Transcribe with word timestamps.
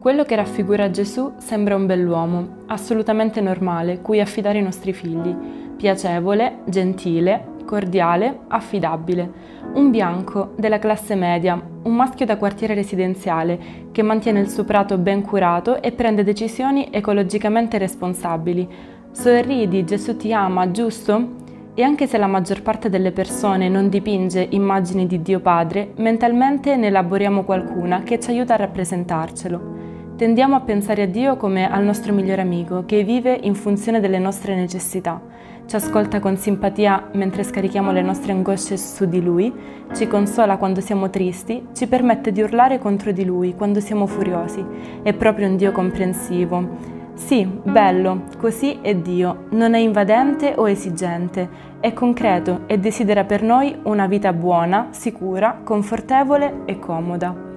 Quello 0.00 0.24
che 0.24 0.34
raffigura 0.34 0.90
Gesù 0.90 1.34
sembra 1.36 1.76
un 1.76 1.84
bell'uomo, 1.84 2.62
assolutamente 2.68 3.42
normale, 3.42 4.00
cui 4.00 4.18
affidare 4.18 4.58
i 4.58 4.62
nostri 4.62 4.94
figli, 4.94 5.36
piacevole, 5.76 6.60
gentile, 6.64 7.44
cordiale, 7.66 8.38
affidabile, 8.48 9.30
un 9.74 9.90
bianco 9.90 10.54
della 10.56 10.78
classe 10.78 11.14
media, 11.16 11.62
un 11.82 11.94
maschio 11.94 12.24
da 12.24 12.38
quartiere 12.38 12.72
residenziale 12.72 13.58
che 13.92 14.00
mantiene 14.00 14.40
il 14.40 14.48
suo 14.48 14.64
prato 14.64 14.96
ben 14.96 15.20
curato 15.20 15.82
e 15.82 15.92
prende 15.92 16.24
decisioni 16.24 16.88
ecologicamente 16.90 17.76
responsabili. 17.76 18.66
Sorridi, 19.10 19.84
Gesù 19.84 20.16
ti 20.16 20.32
ama, 20.32 20.70
giusto? 20.70 21.36
E 21.74 21.82
anche 21.82 22.06
se 22.06 22.16
la 22.16 22.26
maggior 22.26 22.62
parte 22.62 22.88
delle 22.88 23.12
persone 23.12 23.68
non 23.68 23.90
dipinge 23.90 24.46
immagini 24.48 25.06
di 25.06 25.20
Dio 25.20 25.40
Padre, 25.40 25.92
mentalmente 25.96 26.74
ne 26.76 26.86
elaboriamo 26.86 27.44
qualcuna 27.44 28.02
che 28.02 28.18
ci 28.18 28.30
aiuta 28.30 28.54
a 28.54 28.56
rappresentarcelo. 28.56 29.80
Tendiamo 30.20 30.54
a 30.54 30.60
pensare 30.60 31.04
a 31.04 31.06
Dio 31.06 31.38
come 31.38 31.66
al 31.66 31.82
nostro 31.82 32.12
migliore 32.12 32.42
amico, 32.42 32.84
che 32.84 33.04
vive 33.04 33.32
in 33.40 33.54
funzione 33.54 34.00
delle 34.00 34.18
nostre 34.18 34.54
necessità, 34.54 35.18
ci 35.64 35.76
ascolta 35.76 36.20
con 36.20 36.36
simpatia 36.36 37.08
mentre 37.14 37.42
scarichiamo 37.42 37.90
le 37.90 38.02
nostre 38.02 38.32
angosce 38.32 38.76
su 38.76 39.06
di 39.06 39.22
Lui, 39.22 39.50
ci 39.94 40.06
consola 40.08 40.58
quando 40.58 40.82
siamo 40.82 41.08
tristi, 41.08 41.68
ci 41.72 41.86
permette 41.86 42.32
di 42.32 42.42
urlare 42.42 42.78
contro 42.78 43.12
di 43.12 43.24
Lui 43.24 43.54
quando 43.54 43.80
siamo 43.80 44.04
furiosi. 44.04 44.62
È 45.02 45.14
proprio 45.14 45.48
un 45.48 45.56
Dio 45.56 45.72
comprensivo. 45.72 46.68
Sì, 47.14 47.48
bello, 47.62 48.24
così 48.36 48.80
è 48.82 48.94
Dio, 48.94 49.46
non 49.52 49.72
è 49.72 49.78
invadente 49.78 50.52
o 50.54 50.68
esigente, 50.68 51.48
è 51.80 51.94
concreto 51.94 52.64
e 52.66 52.78
desidera 52.78 53.24
per 53.24 53.42
noi 53.42 53.74
una 53.84 54.06
vita 54.06 54.34
buona, 54.34 54.88
sicura, 54.90 55.62
confortevole 55.64 56.64
e 56.66 56.78
comoda. 56.78 57.48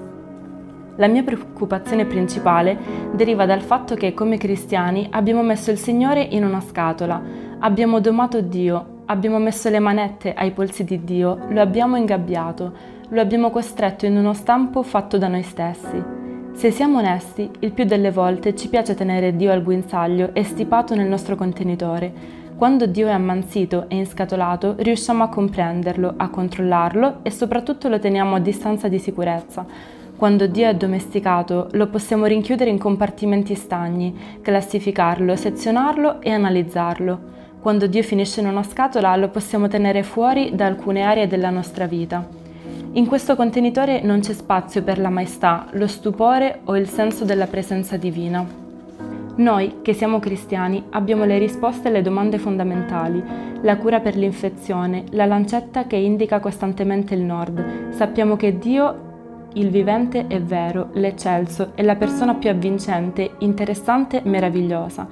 La 0.97 1.07
mia 1.07 1.23
preoccupazione 1.23 2.05
principale 2.05 2.77
deriva 3.13 3.47
dal 3.47 3.61
fatto 3.61 3.95
che 3.95 4.13
come 4.13 4.37
cristiani 4.37 5.07
abbiamo 5.09 5.41
messo 5.41 5.71
il 5.71 5.79
Signore 5.79 6.21
in 6.21 6.43
una 6.43 6.61
scatola, 6.61 7.19
abbiamo 7.59 7.99
domato 7.99 8.41
Dio, 8.41 9.01
abbiamo 9.05 9.39
messo 9.39 9.69
le 9.69 9.79
manette 9.79 10.35
ai 10.35 10.51
polsi 10.51 10.83
di 10.83 11.03
Dio, 11.03 11.45
lo 11.49 11.61
abbiamo 11.61 11.97
ingabbiato, 11.97 12.71
lo 13.09 13.19
abbiamo 13.19 13.49
costretto 13.49 14.05
in 14.05 14.15
uno 14.15 14.33
stampo 14.33 14.83
fatto 14.83 15.17
da 15.17 15.27
noi 15.27 15.41
stessi. 15.41 16.21
Se 16.53 16.69
siamo 16.69 16.99
onesti, 16.99 17.49
il 17.61 17.71
più 17.71 17.85
delle 17.85 18.11
volte 18.11 18.55
ci 18.55 18.69
piace 18.69 18.93
tenere 18.93 19.35
Dio 19.35 19.51
al 19.51 19.63
guinzaglio 19.63 20.29
e 20.33 20.43
stipato 20.43 20.93
nel 20.93 21.07
nostro 21.07 21.35
contenitore. 21.35 22.41
Quando 22.55 22.85
Dio 22.85 23.07
è 23.07 23.11
ammansito 23.11 23.89
e 23.89 23.95
inscatolato, 23.95 24.75
riusciamo 24.77 25.23
a 25.23 25.29
comprenderlo, 25.29 26.13
a 26.15 26.29
controllarlo 26.29 27.23
e 27.23 27.31
soprattutto 27.31 27.89
lo 27.89 27.97
teniamo 27.97 28.35
a 28.35 28.39
distanza 28.39 28.87
di 28.87 28.99
sicurezza 28.99 29.65
quando 30.15 30.47
Dio 30.47 30.67
è 30.67 30.75
domesticato, 30.75 31.67
lo 31.71 31.87
possiamo 31.87 32.25
rinchiudere 32.25 32.69
in 32.69 32.77
compartimenti 32.77 33.55
stagni, 33.55 34.15
classificarlo, 34.41 35.35
sezionarlo 35.35 36.21
e 36.21 36.29
analizzarlo. 36.31 37.19
Quando 37.59 37.87
Dio 37.87 38.03
finisce 38.03 38.39
in 38.39 38.47
una 38.47 38.63
scatola, 38.63 39.15
lo 39.15 39.29
possiamo 39.29 39.67
tenere 39.67 40.03
fuori 40.03 40.51
da 40.53 40.65
alcune 40.65 41.01
aree 41.01 41.27
della 41.27 41.49
nostra 41.49 41.87
vita. 41.87 42.25
In 42.93 43.07
questo 43.07 43.35
contenitore 43.35 44.01
non 44.01 44.19
c'è 44.19 44.33
spazio 44.33 44.83
per 44.83 44.99
la 44.99 45.09
maestà, 45.09 45.67
lo 45.71 45.87
stupore 45.87 46.59
o 46.65 46.77
il 46.77 46.87
senso 46.87 47.25
della 47.25 47.47
presenza 47.47 47.97
divina. 47.97 48.45
Noi, 49.35 49.77
che 49.81 49.93
siamo 49.93 50.19
cristiani, 50.19 50.83
abbiamo 50.91 51.25
le 51.25 51.39
risposte 51.39 51.87
alle 51.87 52.03
domande 52.03 52.37
fondamentali, 52.37 53.23
la 53.61 53.77
cura 53.77 53.99
per 53.99 54.15
l'infezione, 54.15 55.05
la 55.09 55.25
lancetta 55.25 55.87
che 55.87 55.95
indica 55.95 56.39
costantemente 56.39 57.15
il 57.15 57.21
nord. 57.21 57.93
Sappiamo 57.93 58.35
che 58.35 58.59
Dio 58.59 59.12
il 59.53 59.69
vivente 59.69 60.27
è 60.27 60.41
vero, 60.41 60.89
l'eccelso 60.93 61.71
è 61.75 61.81
la 61.81 61.95
persona 61.95 62.35
più 62.35 62.49
avvincente, 62.49 63.31
interessante 63.39 64.21
meravigliosa. 64.23 65.07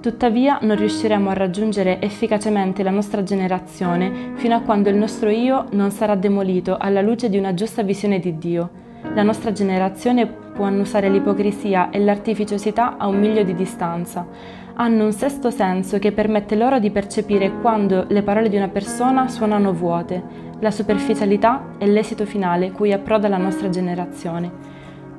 Tuttavia 0.00 0.58
non 0.62 0.76
riusciremo 0.76 1.28
a 1.28 1.34
raggiungere 1.34 2.00
efficacemente 2.00 2.82
la 2.82 2.90
nostra 2.90 3.22
generazione 3.22 4.32
fino 4.36 4.54
a 4.54 4.60
quando 4.60 4.88
il 4.88 4.96
nostro 4.96 5.28
io 5.28 5.66
non 5.72 5.90
sarà 5.90 6.14
demolito 6.14 6.76
alla 6.78 7.02
luce 7.02 7.28
di 7.28 7.36
una 7.36 7.52
giusta 7.52 7.82
visione 7.82 8.18
di 8.18 8.38
Dio. 8.38 8.70
La 9.14 9.22
nostra 9.22 9.52
generazione 9.52 10.26
può 10.26 10.64
annusare 10.64 11.10
l'ipocrisia 11.10 11.90
e 11.90 11.98
l'artificiosità 11.98 12.96
a 12.96 13.08
un 13.08 13.18
miglio 13.18 13.42
di 13.42 13.54
distanza. 13.54 14.26
Hanno 14.80 15.04
un 15.04 15.12
sesto 15.12 15.50
senso 15.50 15.98
che 15.98 16.10
permette 16.10 16.56
loro 16.56 16.78
di 16.78 16.90
percepire 16.90 17.52
quando 17.60 18.06
le 18.08 18.22
parole 18.22 18.48
di 18.48 18.56
una 18.56 18.68
persona 18.68 19.28
suonano 19.28 19.74
vuote, 19.74 20.22
la 20.60 20.70
superficialità 20.70 21.74
è 21.76 21.84
l'esito 21.84 22.24
finale 22.24 22.70
cui 22.70 22.90
approda 22.90 23.28
la 23.28 23.36
nostra 23.36 23.68
generazione. 23.68 24.50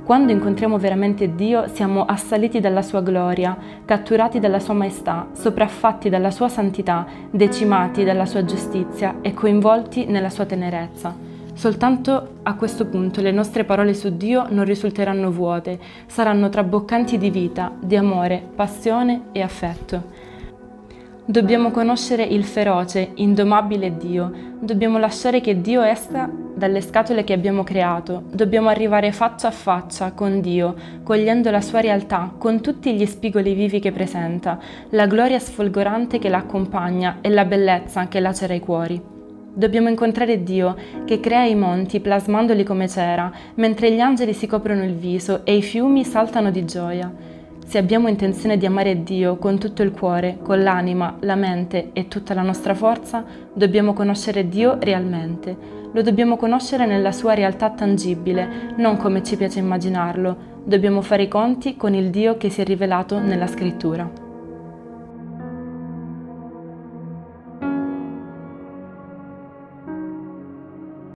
Quando 0.03 0.31
incontriamo 0.31 0.79
veramente 0.79 1.35
Dio 1.35 1.67
siamo 1.67 2.05
assaliti 2.05 2.59
dalla 2.59 2.81
sua 2.81 3.01
gloria, 3.01 3.55
catturati 3.85 4.39
dalla 4.39 4.59
sua 4.59 4.73
maestà, 4.73 5.27
sopraffatti 5.33 6.09
dalla 6.09 6.31
sua 6.31 6.49
santità, 6.49 7.05
decimati 7.29 8.03
dalla 8.03 8.25
sua 8.25 8.43
giustizia 8.43 9.17
e 9.21 9.31
coinvolti 9.35 10.05
nella 10.05 10.31
sua 10.31 10.47
tenerezza. 10.47 11.30
Soltanto 11.61 12.39
a 12.41 12.55
questo 12.55 12.87
punto 12.87 13.21
le 13.21 13.29
nostre 13.29 13.65
parole 13.65 13.93
su 13.93 14.17
Dio 14.17 14.47
non 14.49 14.65
risulteranno 14.65 15.29
vuote, 15.29 15.77
saranno 16.07 16.49
traboccanti 16.49 17.19
di 17.19 17.29
vita, 17.29 17.71
di 17.79 17.95
amore, 17.95 18.43
passione 18.55 19.25
e 19.31 19.43
affetto. 19.43 20.05
Dobbiamo 21.23 21.69
conoscere 21.69 22.23
il 22.23 22.45
feroce, 22.45 23.11
indomabile 23.13 23.95
Dio. 23.95 24.55
Dobbiamo 24.59 24.97
lasciare 24.97 25.39
che 25.39 25.61
Dio 25.61 25.83
esca 25.83 26.27
dalle 26.55 26.81
scatole 26.81 27.23
che 27.23 27.33
abbiamo 27.33 27.61
creato. 27.61 28.23
Dobbiamo 28.31 28.69
arrivare 28.69 29.11
faccia 29.11 29.49
a 29.49 29.51
faccia 29.51 30.13
con 30.13 30.41
Dio, 30.41 30.73
cogliendo 31.03 31.51
la 31.51 31.61
sua 31.61 31.81
realtà, 31.81 32.33
con 32.39 32.59
tutti 32.61 32.95
gli 32.95 33.05
spigoli 33.05 33.53
vivi 33.53 33.79
che 33.79 33.91
presenta, 33.91 34.57
la 34.89 35.05
gloria 35.05 35.37
sfolgorante 35.37 36.17
che 36.17 36.29
l'accompagna 36.29 37.19
e 37.21 37.29
la 37.29 37.45
bellezza 37.45 38.07
che 38.07 38.19
lacera 38.19 38.55
i 38.55 38.59
cuori. 38.59 39.10
Dobbiamo 39.53 39.89
incontrare 39.89 40.43
Dio 40.43 40.75
che 41.03 41.19
crea 41.19 41.43
i 41.43 41.55
monti 41.55 41.99
plasmandoli 41.99 42.63
come 42.63 42.87
cera, 42.87 43.29
mentre 43.55 43.91
gli 43.91 43.99
angeli 43.99 44.33
si 44.33 44.47
coprono 44.47 44.85
il 44.85 44.95
viso 44.95 45.43
e 45.43 45.57
i 45.57 45.61
fiumi 45.61 46.05
saltano 46.05 46.51
di 46.51 46.63
gioia. 46.63 47.13
Se 47.65 47.77
abbiamo 47.77 48.07
intenzione 48.07 48.57
di 48.57 48.65
amare 48.65 49.03
Dio 49.03 49.35
con 49.35 49.59
tutto 49.59 49.83
il 49.83 49.91
cuore, 49.91 50.37
con 50.41 50.63
l'anima, 50.63 51.17
la 51.19 51.35
mente 51.35 51.89
e 51.91 52.07
tutta 52.07 52.33
la 52.33 52.43
nostra 52.43 52.73
forza, 52.73 53.25
dobbiamo 53.53 53.91
conoscere 53.91 54.47
Dio 54.47 54.77
realmente. 54.79 55.79
Lo 55.91 56.01
dobbiamo 56.01 56.37
conoscere 56.37 56.85
nella 56.85 57.11
sua 57.11 57.33
realtà 57.33 57.71
tangibile, 57.71 58.73
non 58.77 58.95
come 58.95 59.21
ci 59.21 59.35
piace 59.35 59.59
immaginarlo. 59.59 60.59
Dobbiamo 60.63 61.01
fare 61.01 61.23
i 61.23 61.27
conti 61.27 61.75
con 61.75 61.93
il 61.93 62.09
Dio 62.09 62.37
che 62.37 62.49
si 62.49 62.61
è 62.61 62.63
rivelato 62.63 63.19
nella 63.19 63.47
scrittura. 63.47 64.30